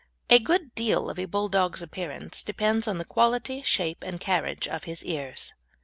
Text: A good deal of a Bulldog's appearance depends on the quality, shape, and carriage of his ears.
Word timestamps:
A 0.31 0.39
good 0.39 0.73
deal 0.73 1.11
of 1.11 1.19
a 1.19 1.25
Bulldog's 1.25 1.83
appearance 1.83 2.43
depends 2.43 2.87
on 2.87 2.97
the 2.97 3.05
quality, 3.05 3.61
shape, 3.61 3.99
and 4.01 4.19
carriage 4.19 4.67
of 4.67 4.85
his 4.85 5.05
ears. 5.05 5.53